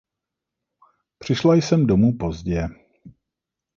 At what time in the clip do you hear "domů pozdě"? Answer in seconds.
1.87-2.67